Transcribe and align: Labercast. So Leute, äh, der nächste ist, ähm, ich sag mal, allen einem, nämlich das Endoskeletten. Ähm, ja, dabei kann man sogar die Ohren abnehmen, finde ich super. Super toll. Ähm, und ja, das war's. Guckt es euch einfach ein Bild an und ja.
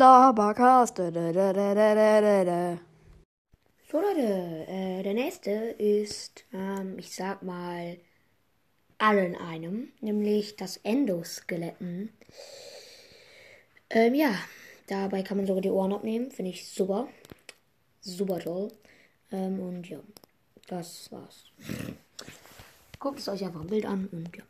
Labercast. 0.00 0.96
So 0.96 1.02
Leute, 4.00 4.66
äh, 4.66 5.02
der 5.02 5.12
nächste 5.12 5.50
ist, 5.50 6.44
ähm, 6.54 6.98
ich 6.98 7.14
sag 7.14 7.42
mal, 7.42 7.98
allen 8.96 9.36
einem, 9.36 9.92
nämlich 10.00 10.56
das 10.56 10.78
Endoskeletten. 10.78 12.14
Ähm, 13.90 14.14
ja, 14.14 14.34
dabei 14.86 15.22
kann 15.22 15.36
man 15.36 15.46
sogar 15.46 15.60
die 15.60 15.68
Ohren 15.68 15.92
abnehmen, 15.92 16.30
finde 16.30 16.52
ich 16.52 16.66
super. 16.66 17.06
Super 18.00 18.38
toll. 18.38 18.72
Ähm, 19.30 19.60
und 19.60 19.86
ja, 19.86 20.00
das 20.66 21.12
war's. 21.12 21.44
Guckt 22.98 23.18
es 23.18 23.28
euch 23.28 23.44
einfach 23.44 23.60
ein 23.60 23.66
Bild 23.66 23.84
an 23.84 24.08
und 24.12 24.34
ja. 24.34 24.44